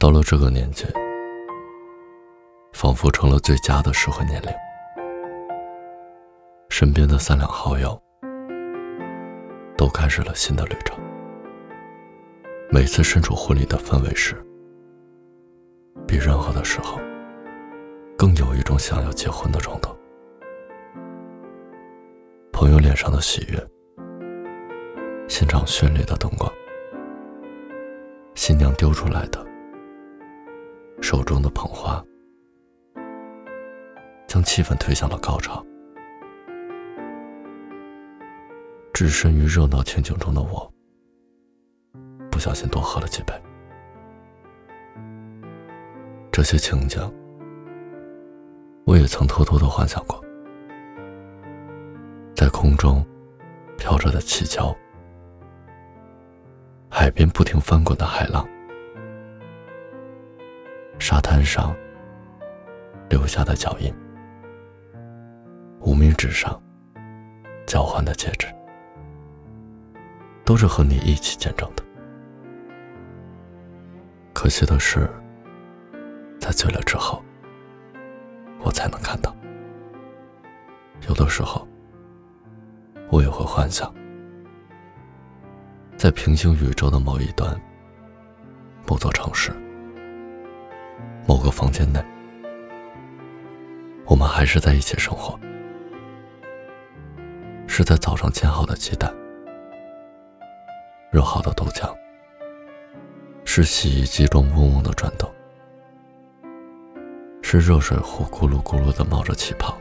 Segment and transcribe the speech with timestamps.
[0.00, 0.86] 到了这个年纪，
[2.72, 4.48] 仿佛成了最佳的适婚年龄。
[6.70, 8.00] 身边的三两好友
[9.76, 10.96] 都开始了新的旅程。
[12.70, 14.36] 每次身处婚礼的氛围时，
[16.06, 17.00] 比任何的时候
[18.16, 19.92] 更有一种想要结婚的冲动。
[22.52, 23.58] 朋友脸上的喜悦，
[25.26, 26.48] 现场绚丽的灯光，
[28.36, 29.44] 新娘丢出来的
[31.00, 32.04] 手中的捧花，
[34.26, 35.64] 将气氛推向了高潮。
[38.92, 40.70] 置身于热闹情景中的我，
[42.30, 43.32] 不小心多喝了几杯。
[46.32, 47.00] 这些情景，
[48.84, 50.20] 我也曾偷偷的幻想过：
[52.34, 53.04] 在空中
[53.76, 54.76] 飘着的气球，
[56.90, 58.46] 海边不停翻滚的海浪，
[60.98, 61.74] 沙滩上
[63.08, 63.94] 留下的脚印，
[65.80, 66.60] 无名指上
[67.66, 68.46] 交换的戒指。
[70.44, 71.84] 都是和你一起见证的。
[74.32, 75.06] 可惜的是，
[76.40, 77.22] 在醉了之后，
[78.60, 79.36] 我才能看到。
[81.06, 81.68] 有的时候，
[83.10, 83.94] 我也会幻想，
[85.98, 87.54] 在平行宇宙的某一端、
[88.86, 89.52] 某座城市、
[91.28, 92.02] 某个房间内，
[94.06, 95.38] 我们还是在一起生活，
[97.66, 99.14] 是在早上煎好的鸡蛋。
[101.10, 101.94] 热好的豆浆，
[103.44, 105.30] 是洗衣机中嗡嗡的转动，
[107.42, 109.76] 是热水壶咕噜咕噜的冒着气泡，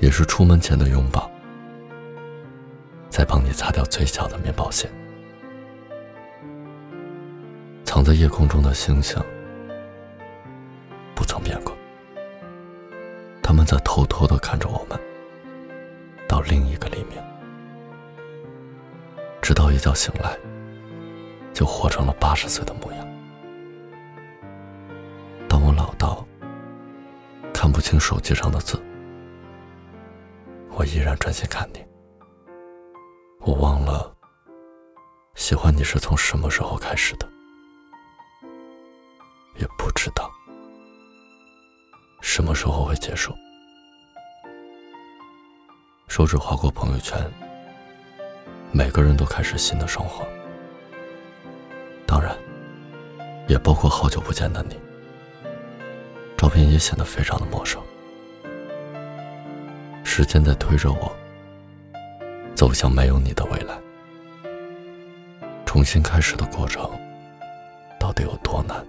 [0.00, 1.30] 也是出门前的拥抱，
[3.08, 4.86] 在帮你擦掉嘴角的面包屑。
[7.96, 9.16] 藏在夜空中的星星，
[11.14, 11.74] 不曾变过，
[13.42, 15.00] 他们在偷偷的看着我们，
[16.28, 17.16] 到另一个黎明。
[19.40, 20.38] 直到一觉醒来，
[21.54, 23.08] 就活成了八十岁的模样。
[25.48, 26.22] 当我老到
[27.50, 28.78] 看不清手机上的字，
[30.72, 31.82] 我依然专心看你。
[33.40, 34.14] 我忘了
[35.34, 37.26] 喜欢你是从什么时候开始的，
[39.58, 40.30] 也不知道
[42.20, 43.34] 什么时候会结束。
[46.08, 47.18] 手指划过朋友圈。
[48.72, 50.26] 每个人都开始新的生活，
[52.04, 52.36] 当然，
[53.46, 54.76] 也包括好久不见的你。
[56.36, 57.80] 照片也显得非常的陌生。
[60.04, 61.16] 时间在推着我
[62.54, 63.78] 走向没有你的未来。
[65.64, 66.90] 重新开始的过程
[67.98, 68.84] 到底有多难？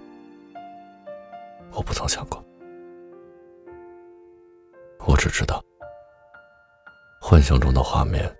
[1.88, 2.44] 不曾想过。
[5.06, 5.64] 我只知道，
[7.18, 8.30] 幻想中的画面。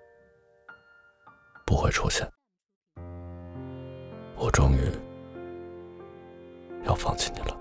[1.65, 2.27] 不会出现，
[4.35, 4.81] 我终于
[6.83, 7.58] 要放弃你了。